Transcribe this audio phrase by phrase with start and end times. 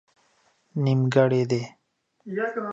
[0.83, 1.61] نيمګړئ دي